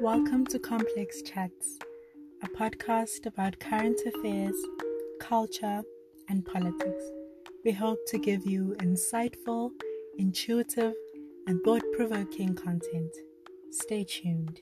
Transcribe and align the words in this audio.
Welcome 0.00 0.46
to 0.46 0.58
Complex 0.58 1.20
Chats, 1.20 1.76
a 2.42 2.48
podcast 2.48 3.26
about 3.26 3.60
current 3.60 4.00
affairs, 4.06 4.56
culture, 5.20 5.82
and 6.30 6.42
politics. 6.42 7.04
We 7.66 7.72
hope 7.72 7.98
to 8.06 8.16
give 8.16 8.46
you 8.46 8.74
insightful, 8.78 9.72
intuitive, 10.16 10.94
and 11.46 11.62
thought 11.62 11.82
provoking 11.94 12.54
content. 12.54 13.14
Stay 13.72 14.04
tuned. 14.04 14.58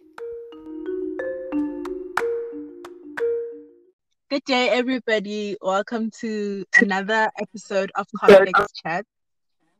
Good 4.31 4.43
day, 4.45 4.71
everybody. 4.71 5.57
Welcome 5.63 6.11
to 6.19 6.65
another 6.79 7.31
episode 7.41 7.93
of 7.95 8.09
Complex 8.19 8.73
Chat. 8.73 9.07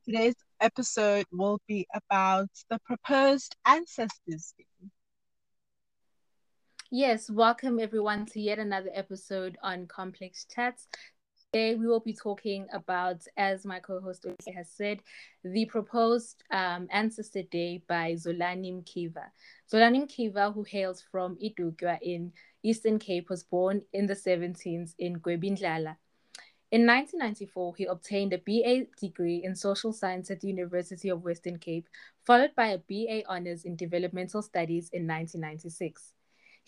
Today's 0.05 0.35
episode 0.61 1.25
will 1.33 1.59
be 1.67 1.85
about 1.93 2.47
the 2.69 2.79
proposed 2.85 3.57
Ancestors 3.65 4.53
Day. 4.57 4.68
Yes, 6.91 7.29
welcome 7.29 7.79
everyone 7.79 8.25
to 8.25 8.41
yet 8.41 8.57
another 8.57 8.89
episode 8.95 9.59
on 9.61 9.85
Complex 9.85 10.47
Chats. 10.51 10.87
Today 11.53 11.75
we 11.75 11.85
will 11.85 11.99
be 11.99 12.15
talking 12.15 12.65
about, 12.73 13.21
as 13.37 13.63
my 13.63 13.79
co-host 13.79 14.25
has 14.51 14.71
said, 14.71 15.03
the 15.43 15.65
proposed 15.65 16.43
um, 16.49 16.87
Ancestor 16.89 17.43
Day 17.43 17.83
by 17.87 18.13
Zolani 18.13 18.73
Mkiva. 18.73 19.25
Zolani 19.71 20.07
Mkiva, 20.07 20.51
who 20.51 20.63
hails 20.63 21.03
from 21.11 21.37
Idutywa 21.37 21.99
in 22.01 22.33
Eastern 22.63 22.97
Cape, 22.97 23.29
was 23.29 23.43
born 23.43 23.83
in 23.93 24.07
the 24.07 24.15
17th 24.15 24.95
in 24.97 25.19
Gwebindlala. 25.19 25.95
In 26.71 26.87
1994, 26.87 27.75
he 27.75 27.85
obtained 27.85 28.33
a 28.33 28.39
BA 28.39 28.87
degree 28.99 29.43
in 29.43 29.55
social 29.55 29.93
science 29.93 30.31
at 30.31 30.39
the 30.41 30.47
University 30.47 31.09
of 31.09 31.23
Western 31.23 31.59
Cape, 31.59 31.87
followed 32.25 32.55
by 32.55 32.69
a 32.69 32.79
BA 32.79 33.21
honors 33.29 33.63
in 33.63 33.75
developmental 33.75 34.41
studies 34.41 34.89
in 34.91 35.05
1996. 35.05 36.13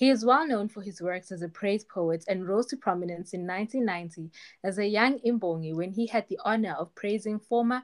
He 0.01 0.09
is 0.09 0.25
well 0.25 0.47
known 0.47 0.67
for 0.67 0.81
his 0.81 0.99
works 0.99 1.31
as 1.31 1.43
a 1.43 1.47
praise 1.47 1.83
poet 1.83 2.25
and 2.27 2.47
rose 2.47 2.65
to 2.69 2.75
prominence 2.75 3.35
in 3.35 3.45
1990 3.45 4.31
as 4.63 4.79
a 4.79 4.87
young 4.87 5.19
Imbongi 5.19 5.75
when 5.75 5.91
he 5.91 6.07
had 6.07 6.27
the 6.27 6.39
honor 6.43 6.73
of 6.73 6.95
praising 6.95 7.37
former 7.37 7.83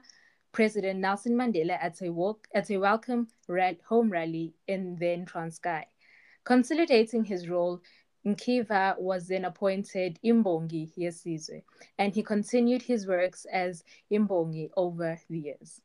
President 0.50 0.98
Nelson 0.98 1.36
Mandela 1.36 1.78
at 1.80 2.02
a, 2.02 2.10
walk, 2.10 2.48
at 2.52 2.70
a 2.70 2.78
welcome 2.78 3.28
home 3.86 4.10
rally 4.10 4.52
in 4.66 4.96
then 4.96 5.26
Transkei. 5.26 5.84
Consolidating 6.42 7.22
his 7.22 7.48
role, 7.48 7.80
Mkiva 8.26 8.98
was 8.98 9.28
then 9.28 9.44
appointed 9.44 10.18
Imbongi 10.24 10.90
Yesizwe, 10.98 11.62
and 11.98 12.12
he 12.12 12.24
continued 12.24 12.82
his 12.82 13.06
works 13.06 13.44
as 13.44 13.84
Imbongi 14.10 14.70
over 14.76 15.20
the 15.30 15.38
years. 15.38 15.80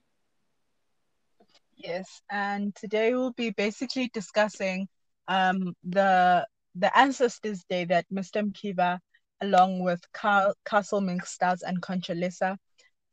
Yes, 1.76 2.24
and 2.32 2.74
today 2.74 3.14
we'll 3.14 3.34
be 3.34 3.52
basically 3.52 4.10
discussing 4.12 4.88
um, 5.28 5.76
the 5.84 6.48
the 6.76 6.98
Ancestors 6.98 7.64
Day 7.70 7.86
that 7.86 8.06
Mr. 8.12 8.44
Mkiva, 8.44 9.00
along 9.42 9.84
with 9.84 10.02
Car- 10.12 10.56
Castle 10.66 11.02
Milk 11.02 11.26
Stout 11.26 11.60
and 11.66 11.82
Contralesa, 11.82 12.58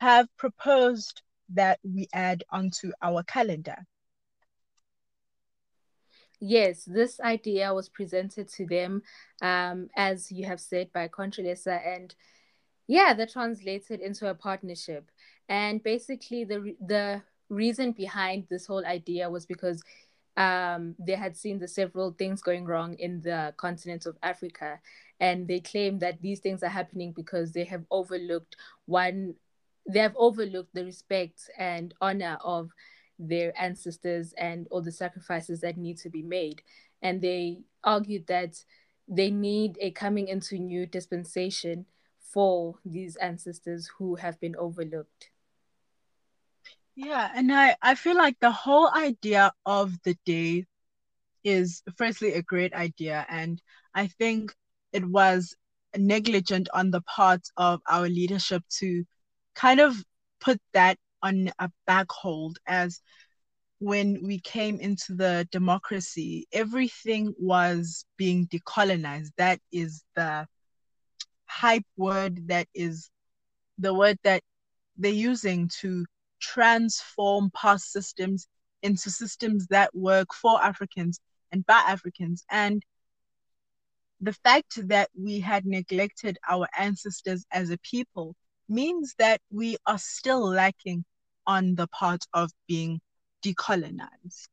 have 0.00 0.26
proposed 0.36 1.22
that 1.50 1.78
we 1.82 2.08
add 2.12 2.44
onto 2.50 2.92
our 3.02 3.22
calendar. 3.24 3.76
Yes, 6.40 6.84
this 6.84 7.20
idea 7.20 7.74
was 7.74 7.90
presented 7.90 8.48
to 8.48 8.66
them, 8.66 9.02
um, 9.42 9.90
as 9.94 10.32
you 10.32 10.46
have 10.46 10.60
said, 10.60 10.90
by 10.92 11.06
Contralesa, 11.08 11.86
and 11.86 12.14
yeah, 12.86 13.12
that 13.12 13.32
translated 13.32 14.00
into 14.00 14.28
a 14.28 14.34
partnership. 14.34 15.10
And 15.48 15.82
basically, 15.82 16.44
the 16.44 16.74
the 16.80 17.22
reason 17.50 17.92
behind 17.92 18.46
this 18.48 18.66
whole 18.66 18.86
idea 18.86 19.28
was 19.28 19.44
because 19.44 19.82
um, 20.36 20.94
they 20.98 21.14
had 21.14 21.36
seen 21.36 21.58
the 21.58 21.68
several 21.68 22.12
things 22.12 22.42
going 22.42 22.64
wrong 22.64 22.94
in 22.94 23.20
the 23.20 23.54
continent 23.56 24.06
of 24.06 24.16
Africa, 24.22 24.80
and 25.18 25.46
they 25.46 25.60
claim 25.60 25.98
that 25.98 26.22
these 26.22 26.40
things 26.40 26.62
are 26.62 26.68
happening 26.68 27.12
because 27.12 27.52
they 27.52 27.64
have 27.64 27.84
overlooked 27.90 28.56
one, 28.86 29.34
they 29.88 30.00
have 30.00 30.14
overlooked 30.16 30.74
the 30.74 30.84
respect 30.84 31.50
and 31.58 31.94
honor 32.00 32.38
of 32.44 32.70
their 33.18 33.52
ancestors 33.60 34.32
and 34.38 34.66
all 34.70 34.80
the 34.80 34.92
sacrifices 34.92 35.60
that 35.60 35.76
need 35.76 35.98
to 35.98 36.08
be 36.08 36.22
made, 36.22 36.62
and 37.02 37.20
they 37.20 37.58
argued 37.84 38.26
that 38.26 38.62
they 39.08 39.30
need 39.30 39.76
a 39.80 39.90
coming 39.90 40.28
into 40.28 40.56
new 40.56 40.86
dispensation 40.86 41.84
for 42.20 42.76
these 42.84 43.16
ancestors 43.16 43.90
who 43.98 44.14
have 44.14 44.38
been 44.40 44.54
overlooked. 44.56 45.30
Yeah, 46.96 47.30
and 47.34 47.52
I, 47.52 47.76
I 47.82 47.94
feel 47.94 48.16
like 48.16 48.36
the 48.40 48.50
whole 48.50 48.90
idea 48.94 49.52
of 49.64 49.92
the 50.04 50.16
day 50.24 50.66
is 51.44 51.82
firstly 51.96 52.34
a 52.34 52.42
great 52.42 52.74
idea. 52.74 53.26
And 53.28 53.60
I 53.94 54.08
think 54.08 54.54
it 54.92 55.04
was 55.06 55.54
negligent 55.96 56.68
on 56.74 56.90
the 56.90 57.00
part 57.02 57.42
of 57.56 57.80
our 57.88 58.08
leadership 58.08 58.62
to 58.78 59.04
kind 59.54 59.80
of 59.80 59.96
put 60.40 60.60
that 60.74 60.98
on 61.22 61.50
a 61.58 61.70
back 61.86 62.06
hold 62.10 62.58
as 62.66 63.00
when 63.78 64.22
we 64.26 64.40
came 64.40 64.78
into 64.80 65.14
the 65.14 65.48
democracy, 65.50 66.46
everything 66.52 67.34
was 67.38 68.04
being 68.18 68.46
decolonized. 68.48 69.30
That 69.38 69.60
is 69.72 70.04
the 70.16 70.46
hype 71.46 71.86
word, 71.96 72.48
that 72.48 72.68
is 72.74 73.10
the 73.78 73.94
word 73.94 74.18
that 74.24 74.42
they're 74.96 75.12
using 75.12 75.68
to 75.80 76.04
transform 76.40 77.50
past 77.54 77.92
systems 77.92 78.48
into 78.82 79.10
systems 79.10 79.66
that 79.68 79.94
work 79.94 80.32
for 80.34 80.62
Africans 80.62 81.20
and 81.52 81.64
by 81.66 81.82
Africans. 81.86 82.44
And 82.50 82.82
the 84.20 84.32
fact 84.32 84.86
that 84.88 85.08
we 85.18 85.40
had 85.40 85.66
neglected 85.66 86.38
our 86.48 86.68
ancestors 86.78 87.44
as 87.52 87.70
a 87.70 87.78
people 87.78 88.34
means 88.68 89.14
that 89.18 89.40
we 89.50 89.76
are 89.86 89.98
still 89.98 90.46
lacking 90.46 91.04
on 91.46 91.74
the 91.74 91.86
part 91.88 92.24
of 92.34 92.50
being 92.68 93.00
decolonized. 93.44 94.48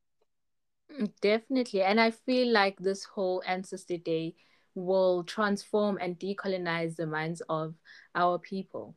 Mm, 0.92 1.12
definitely. 1.22 1.82
And 1.82 2.00
I 2.00 2.12
feel 2.12 2.52
like 2.52 2.80
this 2.80 3.04
whole 3.04 3.44
Ancestor 3.46 3.98
Day 3.98 4.36
will 4.74 5.24
transform 5.24 5.98
and 6.00 6.18
decolonize 6.18 6.96
the 6.96 7.08
minds 7.08 7.42
of 7.50 7.76
our 8.16 8.40
people. 8.40 8.96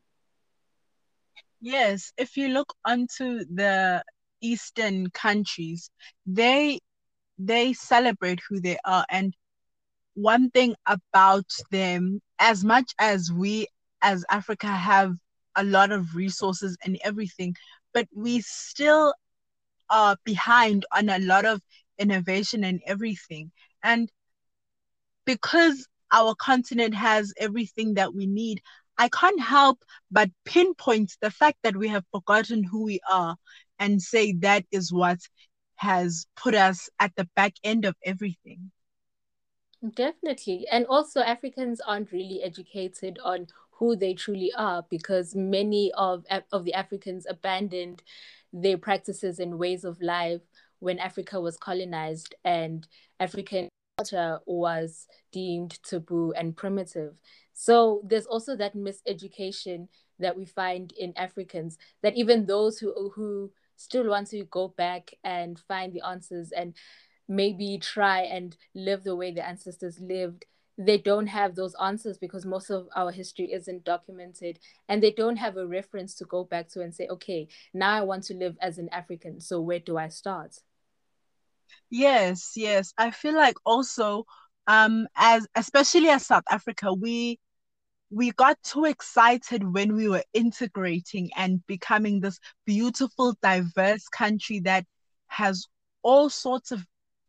Yes, 1.60 2.12
if 2.16 2.36
you 2.36 2.48
look 2.48 2.74
onto 2.84 3.44
the 3.44 4.04
eastern 4.40 5.10
countries, 5.10 5.90
they 6.26 6.80
they 7.38 7.72
celebrate 7.72 8.40
who 8.48 8.60
they 8.60 8.78
are 8.84 9.04
and 9.10 9.34
one 10.14 10.50
thing 10.50 10.74
about 10.86 11.46
them 11.70 12.20
as 12.38 12.64
much 12.64 12.92
as 12.98 13.30
we 13.32 13.66
as 14.02 14.24
Africa 14.30 14.66
have 14.68 15.14
a 15.56 15.64
lot 15.64 15.90
of 15.92 16.14
resources 16.14 16.76
and 16.84 16.98
everything, 17.04 17.54
but 17.92 18.08
we 18.14 18.40
still 18.42 19.14
are 19.90 20.16
behind 20.24 20.84
on 20.92 21.08
a 21.08 21.18
lot 21.18 21.44
of 21.46 21.62
innovation 21.98 22.64
and 22.64 22.80
everything. 22.86 23.52
And 23.82 24.10
because 25.24 25.86
our 26.12 26.34
continent 26.34 26.94
has 26.94 27.32
everything 27.38 27.94
that 27.94 28.14
we 28.14 28.26
need, 28.26 28.60
I 29.00 29.08
can't 29.08 29.40
help 29.40 29.82
but 30.10 30.30
pinpoint 30.44 31.16
the 31.22 31.30
fact 31.30 31.56
that 31.62 31.74
we 31.74 31.88
have 31.88 32.04
forgotten 32.12 32.62
who 32.62 32.82
we 32.82 33.00
are 33.10 33.34
and 33.78 34.00
say 34.00 34.34
that 34.40 34.66
is 34.70 34.92
what 34.92 35.20
has 35.76 36.26
put 36.36 36.54
us 36.54 36.90
at 36.98 37.16
the 37.16 37.26
back 37.34 37.54
end 37.64 37.86
of 37.86 37.96
everything. 38.04 38.70
Definitely. 39.94 40.66
And 40.70 40.84
also, 40.84 41.22
Africans 41.22 41.80
aren't 41.80 42.12
really 42.12 42.42
educated 42.42 43.18
on 43.24 43.46
who 43.70 43.96
they 43.96 44.12
truly 44.12 44.52
are 44.54 44.84
because 44.90 45.34
many 45.34 45.90
of, 45.92 46.26
of 46.52 46.66
the 46.66 46.74
Africans 46.74 47.26
abandoned 47.26 48.02
their 48.52 48.76
practices 48.76 49.38
and 49.38 49.58
ways 49.58 49.84
of 49.84 50.02
life 50.02 50.42
when 50.80 50.98
Africa 50.98 51.40
was 51.40 51.56
colonized 51.56 52.34
and 52.44 52.86
African 53.18 53.70
culture 54.00 54.40
was 54.46 55.06
deemed 55.32 55.78
taboo 55.82 56.32
and 56.36 56.56
primitive. 56.56 57.14
So 57.52 58.02
there's 58.04 58.26
also 58.26 58.56
that 58.56 58.74
miseducation 58.74 59.88
that 60.18 60.36
we 60.36 60.44
find 60.44 60.92
in 60.98 61.12
Africans 61.16 61.78
that 62.02 62.16
even 62.16 62.46
those 62.46 62.78
who 62.78 63.10
who 63.14 63.50
still 63.76 64.08
want 64.08 64.28
to 64.28 64.44
go 64.44 64.68
back 64.68 65.10
and 65.24 65.58
find 65.58 65.92
the 65.92 66.06
answers 66.06 66.52
and 66.52 66.74
maybe 67.28 67.78
try 67.78 68.20
and 68.22 68.56
live 68.74 69.04
the 69.04 69.16
way 69.16 69.32
the 69.32 69.46
ancestors 69.46 70.00
lived 70.00 70.44
they 70.78 70.96
don't 70.96 71.26
have 71.26 71.54
those 71.54 71.74
answers 71.82 72.16
because 72.16 72.46
most 72.46 72.70
of 72.70 72.88
our 72.96 73.10
history 73.12 73.52
isn't 73.52 73.84
documented 73.84 74.58
and 74.88 75.02
they 75.02 75.10
don't 75.10 75.36
have 75.36 75.58
a 75.58 75.66
reference 75.66 76.14
to 76.14 76.24
go 76.24 76.42
back 76.44 76.68
to 76.68 76.80
and 76.80 76.94
say 76.94 77.06
okay 77.08 77.46
now 77.74 77.92
i 77.92 78.00
want 78.00 78.24
to 78.24 78.34
live 78.34 78.56
as 78.60 78.78
an 78.78 78.88
african 78.88 79.40
so 79.40 79.60
where 79.60 79.78
do 79.78 79.98
i 79.98 80.08
start 80.08 80.56
yes 81.90 82.52
yes 82.56 82.92
i 82.98 83.10
feel 83.10 83.34
like 83.34 83.56
also 83.64 84.24
um 84.66 85.06
as 85.16 85.46
especially 85.54 86.08
as 86.08 86.26
south 86.26 86.44
africa 86.50 86.92
we 86.92 87.38
we 88.10 88.32
got 88.32 88.60
too 88.62 88.84
excited 88.84 89.72
when 89.72 89.94
we 89.94 90.08
were 90.08 90.24
integrating 90.34 91.30
and 91.36 91.64
becoming 91.66 92.20
this 92.20 92.40
beautiful, 92.66 93.34
diverse 93.40 94.08
country 94.08 94.58
that 94.60 94.84
has 95.28 95.68
all 96.02 96.28
sorts 96.28 96.72
of 96.72 96.84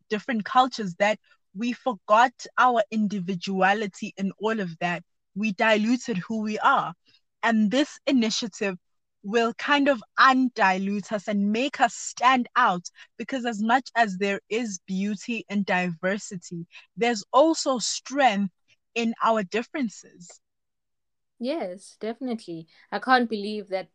different 0.09 0.43
cultures 0.43 0.95
that 0.95 1.19
we 1.55 1.73
forgot 1.73 2.33
our 2.57 2.81
individuality 2.89 4.13
in 4.17 4.31
all 4.39 4.59
of 4.59 4.75
that. 4.79 5.03
We 5.35 5.51
diluted 5.53 6.17
who 6.17 6.41
we 6.41 6.57
are. 6.59 6.93
And 7.43 7.69
this 7.69 7.99
initiative 8.07 8.75
will 9.23 9.53
kind 9.55 9.87
of 9.87 10.01
undilute 10.19 11.11
us 11.11 11.27
and 11.27 11.51
make 11.51 11.79
us 11.79 11.93
stand 11.93 12.47
out 12.55 12.89
because 13.17 13.45
as 13.45 13.61
much 13.61 13.89
as 13.95 14.17
there 14.17 14.39
is 14.49 14.79
beauty 14.87 15.45
and 15.49 15.65
diversity, 15.65 16.65
there's 16.97 17.23
also 17.31 17.77
strength 17.77 18.51
in 18.95 19.13
our 19.23 19.43
differences. 19.43 20.39
Yes, 21.39 21.97
definitely. 21.99 22.67
I 22.91 22.99
can't 22.99 23.29
believe 23.29 23.69
that 23.69 23.87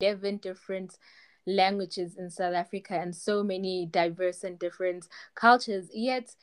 11 0.00 0.38
different 0.38 0.96
languages 1.46 2.16
in 2.16 2.30
South 2.30 2.54
Africa 2.54 2.94
and 2.94 3.14
so 3.14 3.42
many 3.42 3.86
diverse 3.86 4.44
and 4.44 4.58
different 4.58 5.08
cultures, 5.34 5.88
yet 5.92 6.34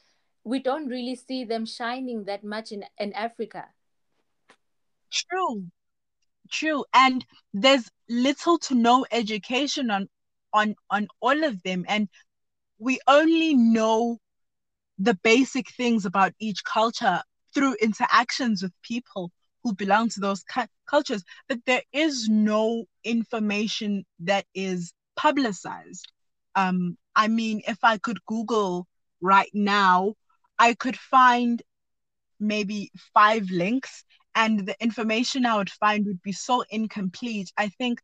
we 0.44 0.60
don't 0.60 0.88
really 0.88 1.16
see 1.16 1.44
them 1.44 1.66
shining 1.66 2.26
that 2.26 2.44
much 2.44 2.72
in, 2.72 2.84
in 2.98 3.14
Africa. 3.14 3.68
True. 5.12 5.66
True. 6.52 6.86
And 6.94 7.26
there's 7.54 7.90
little 8.10 8.58
to 8.60 8.76
no 8.76 9.06
education 9.12 9.90
on 9.92 10.08
on 10.54 10.76
on 10.90 11.08
all 11.20 11.44
of 11.44 11.62
them. 11.64 11.86
And 11.88 12.10
we 12.80 13.00
only 13.08 13.56
know 13.56 14.20
the 15.00 15.16
basic 15.16 15.70
things 15.72 16.06
about 16.06 16.34
each 16.40 16.64
culture 16.64 17.24
through 17.54 17.76
interactions 17.76 18.64
with 18.64 18.74
people 18.84 19.32
who 19.64 19.74
belong 19.76 20.10
to 20.10 20.20
those 20.20 20.44
cu- 20.44 20.68
cultures, 20.88 21.24
but 21.50 21.60
there 21.66 21.84
is 21.94 22.30
no 22.30 22.86
information 23.04 24.06
that 24.20 24.46
is 24.56 24.94
publicized. 25.16 26.12
Um, 26.56 26.98
I 27.16 27.28
mean, 27.28 27.62
if 27.68 27.80
I 27.84 27.98
could 27.98 28.26
Google 28.26 28.88
right 29.22 29.52
now, 29.54 30.16
I 30.60 30.74
could 30.76 30.98
find 30.98 31.62
maybe 32.40 32.92
five 33.14 33.50
links, 33.52 34.04
and 34.40 34.66
the 34.66 34.76
information 34.82 35.46
I 35.46 35.58
would 35.58 35.70
find 35.70 36.06
would 36.06 36.24
be 36.24 36.32
so 36.32 36.64
incomplete. 36.70 37.52
I 37.58 37.68
think 37.68 38.02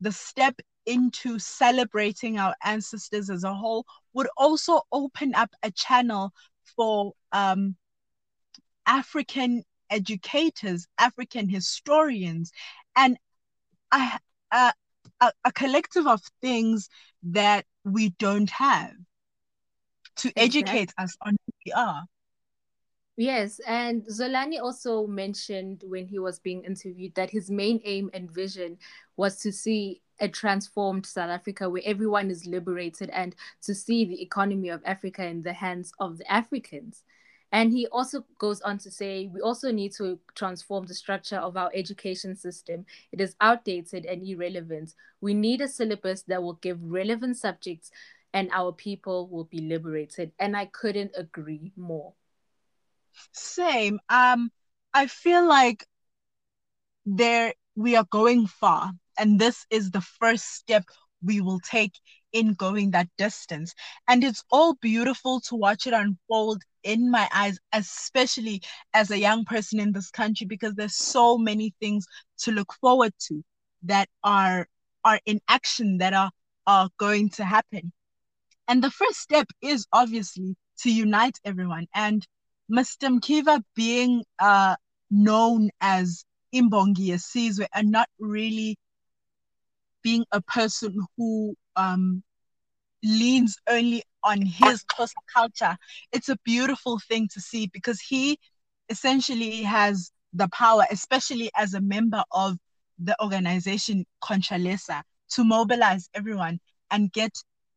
the 0.00 0.12
step 0.12 0.58
into 0.86 1.38
celebrating 1.38 2.38
our 2.38 2.54
ancestors 2.64 3.28
as 3.28 3.44
a 3.44 3.52
whole 3.52 3.84
would 4.14 4.28
also 4.38 4.80
open 4.92 5.34
up 5.34 5.50
a 5.62 5.70
channel 5.70 6.32
for 6.74 7.12
um, 7.32 7.76
African 8.86 9.62
educators, 9.90 10.86
African 10.98 11.50
historians, 11.50 12.50
and 12.96 13.18
a, 13.92 14.18
a, 14.52 14.72
a, 15.20 15.52
collective 15.52 16.06
of 16.06 16.22
things 16.40 16.88
that 17.24 17.66
we 17.84 18.08
don't 18.18 18.50
have 18.50 18.92
to 20.16 20.28
exactly. 20.28 20.42
educate 20.60 20.94
us 20.96 21.14
on 21.20 21.32
who 21.32 21.52
we 21.66 21.72
are. 21.72 22.04
Yes, 23.16 23.60
and 23.60 24.04
Zolani 24.06 24.60
also 24.60 25.06
mentioned 25.06 25.84
when 25.86 26.06
he 26.06 26.18
was 26.18 26.40
being 26.40 26.64
interviewed 26.64 27.14
that 27.14 27.30
his 27.30 27.48
main 27.48 27.80
aim 27.84 28.10
and 28.12 28.28
vision 28.30 28.76
was 29.16 29.38
to 29.40 29.52
see 29.52 30.02
a 30.18 30.28
transformed 30.28 31.06
South 31.06 31.30
Africa 31.30 31.70
where 31.70 31.82
everyone 31.84 32.28
is 32.28 32.44
liberated 32.44 33.10
and 33.10 33.36
to 33.62 33.74
see 33.74 34.04
the 34.04 34.20
economy 34.20 34.68
of 34.68 34.82
Africa 34.84 35.24
in 35.24 35.42
the 35.42 35.52
hands 35.52 35.92
of 36.00 36.18
the 36.18 36.30
Africans. 36.30 37.04
And 37.52 37.70
he 37.70 37.86
also 37.86 38.24
goes 38.38 38.60
on 38.62 38.78
to 38.78 38.90
say 38.90 39.28
we 39.32 39.40
also 39.40 39.70
need 39.70 39.92
to 39.92 40.18
transform 40.34 40.86
the 40.86 40.94
structure 40.94 41.36
of 41.36 41.56
our 41.56 41.70
education 41.72 42.34
system. 42.34 42.84
It 43.12 43.20
is 43.20 43.36
outdated 43.40 44.06
and 44.06 44.26
irrelevant. 44.26 44.94
We 45.20 45.34
need 45.34 45.60
a 45.60 45.68
syllabus 45.68 46.22
that 46.22 46.42
will 46.42 46.54
give 46.54 46.82
relevant 46.82 47.36
subjects 47.36 47.92
and 48.32 48.50
our 48.52 48.72
people 48.72 49.28
will 49.28 49.44
be 49.44 49.60
liberated. 49.60 50.32
And 50.40 50.56
I 50.56 50.66
couldn't 50.66 51.12
agree 51.16 51.70
more. 51.76 52.14
Same. 53.32 54.00
Um, 54.08 54.50
I 54.92 55.06
feel 55.06 55.46
like 55.46 55.86
there 57.06 57.54
we 57.76 57.96
are 57.96 58.06
going 58.10 58.46
far, 58.46 58.92
and 59.18 59.38
this 59.40 59.66
is 59.70 59.90
the 59.90 60.00
first 60.00 60.54
step 60.54 60.84
we 61.22 61.40
will 61.40 61.60
take 61.60 61.94
in 62.32 62.54
going 62.54 62.90
that 62.90 63.08
distance. 63.16 63.74
And 64.08 64.22
it's 64.24 64.44
all 64.50 64.74
beautiful 64.74 65.40
to 65.42 65.54
watch 65.54 65.86
it 65.86 65.94
unfold 65.94 66.62
in 66.82 67.10
my 67.10 67.28
eyes, 67.32 67.58
especially 67.72 68.62
as 68.92 69.10
a 69.10 69.18
young 69.18 69.44
person 69.44 69.80
in 69.80 69.92
this 69.92 70.10
country, 70.10 70.46
because 70.46 70.74
there's 70.74 70.96
so 70.96 71.38
many 71.38 71.74
things 71.80 72.06
to 72.38 72.52
look 72.52 72.72
forward 72.74 73.12
to 73.28 73.42
that 73.84 74.08
are 74.22 74.68
are 75.04 75.20
in 75.26 75.40
action 75.48 75.98
that 75.98 76.12
are 76.14 76.30
are 76.66 76.88
going 76.98 77.30
to 77.30 77.44
happen. 77.44 77.92
And 78.68 78.82
the 78.82 78.90
first 78.90 79.20
step 79.20 79.46
is 79.60 79.86
obviously 79.92 80.56
to 80.78 80.92
unite 80.92 81.38
everyone. 81.44 81.86
And 81.94 82.26
Mr. 82.70 83.08
Mkiva 83.08 83.62
being 83.74 84.24
uh, 84.38 84.76
known 85.10 85.70
as 85.80 86.24
Imbongi 86.54 87.08
Yesizwe 87.08 87.66
and 87.74 87.90
not 87.90 88.08
really 88.18 88.76
being 90.02 90.24
a 90.32 90.40
person 90.40 90.96
who 91.16 91.54
um, 91.76 92.22
leans 93.02 93.56
only 93.68 94.02
on 94.22 94.40
his 94.42 94.82
closer 94.84 95.14
culture, 95.34 95.76
it's 96.12 96.28
a 96.28 96.38
beautiful 96.44 96.98
thing 97.08 97.28
to 97.32 97.40
see 97.40 97.66
because 97.66 98.00
he 98.00 98.38
essentially 98.88 99.62
has 99.62 100.10
the 100.32 100.48
power, 100.48 100.84
especially 100.90 101.50
as 101.56 101.74
a 101.74 101.80
member 101.80 102.22
of 102.32 102.56
the 102.98 103.16
organization 103.22 104.04
Contralesa, 104.22 105.02
to 105.30 105.44
mobilize 105.44 106.08
everyone 106.14 106.58
and 106.90 107.12
get 107.12 107.32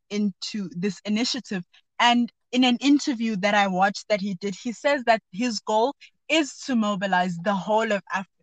into 0.09 0.69
this 0.75 0.99
initiative. 1.05 1.63
And 1.99 2.31
in 2.51 2.63
an 2.63 2.77
interview 2.77 3.35
that 3.37 3.53
I 3.53 3.67
watched 3.67 4.05
that 4.09 4.21
he 4.21 4.35
did, 4.35 4.55
he 4.55 4.71
says 4.71 5.03
that 5.05 5.21
his 5.31 5.59
goal 5.59 5.95
is 6.29 6.57
to 6.65 6.75
mobilize 6.75 7.37
the 7.43 7.53
whole 7.55 7.91
of 7.91 8.01
Africa 8.13 8.36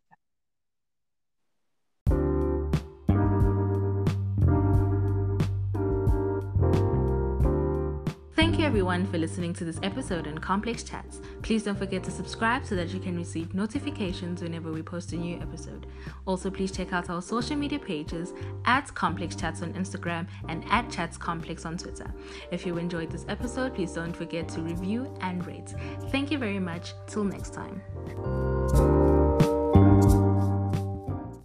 you 8.64 8.68
everyone 8.68 9.06
for 9.06 9.18
listening 9.18 9.52
to 9.52 9.62
this 9.62 9.78
episode 9.82 10.26
on 10.26 10.38
Complex 10.38 10.82
Chats. 10.82 11.20
Please 11.42 11.64
don't 11.64 11.76
forget 11.76 12.02
to 12.02 12.10
subscribe 12.10 12.64
so 12.64 12.74
that 12.74 12.88
you 12.88 12.98
can 12.98 13.14
receive 13.14 13.54
notifications 13.54 14.42
whenever 14.42 14.72
we 14.72 14.80
post 14.80 15.12
a 15.12 15.16
new 15.16 15.36
episode. 15.38 15.86
Also, 16.24 16.50
please 16.50 16.72
check 16.72 16.92
out 16.92 17.10
our 17.10 17.20
social 17.20 17.56
media 17.56 17.78
pages 17.78 18.32
at 18.64 18.92
Complex 18.94 19.36
Chats 19.36 19.60
on 19.60 19.74
Instagram 19.74 20.26
and 20.48 20.64
at 20.70 20.90
Chats 20.90 21.18
Complex 21.18 21.66
on 21.66 21.76
Twitter. 21.76 22.10
If 22.50 22.64
you 22.64 22.78
enjoyed 22.78 23.10
this 23.10 23.26
episode, 23.28 23.74
please 23.74 23.92
don't 23.92 24.16
forget 24.16 24.48
to 24.50 24.62
review 24.62 25.14
and 25.20 25.46
rate. 25.46 25.74
Thank 26.10 26.30
you 26.30 26.38
very 26.38 26.60
much. 26.60 26.94
Till 27.06 27.24
next 27.24 27.52
time. 27.52 27.82